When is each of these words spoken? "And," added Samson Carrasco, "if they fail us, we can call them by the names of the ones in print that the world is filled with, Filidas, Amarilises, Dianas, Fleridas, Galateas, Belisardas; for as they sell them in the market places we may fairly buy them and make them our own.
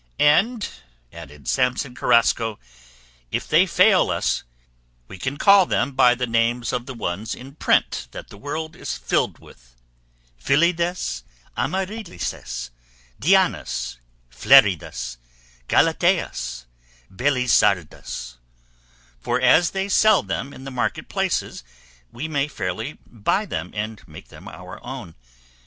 "And," 0.17 0.67
added 1.13 1.47
Samson 1.47 1.93
Carrasco, 1.93 2.57
"if 3.29 3.47
they 3.47 3.67
fail 3.67 4.09
us, 4.09 4.41
we 5.07 5.19
can 5.19 5.37
call 5.37 5.67
them 5.67 5.91
by 5.91 6.15
the 6.15 6.25
names 6.25 6.73
of 6.73 6.87
the 6.87 6.95
ones 6.95 7.35
in 7.35 7.53
print 7.53 8.07
that 8.09 8.29
the 8.29 8.37
world 8.39 8.75
is 8.75 8.97
filled 8.97 9.37
with, 9.37 9.75
Filidas, 10.39 11.21
Amarilises, 11.55 12.71
Dianas, 13.19 13.99
Fleridas, 14.27 15.17
Galateas, 15.67 16.65
Belisardas; 17.11 18.37
for 19.19 19.39
as 19.39 19.69
they 19.69 19.87
sell 19.87 20.23
them 20.23 20.51
in 20.51 20.63
the 20.63 20.71
market 20.71 21.09
places 21.09 21.63
we 22.11 22.27
may 22.27 22.47
fairly 22.47 22.97
buy 23.05 23.45
them 23.45 23.69
and 23.75 24.01
make 24.07 24.29
them 24.29 24.47
our 24.47 24.83
own. 24.83 25.13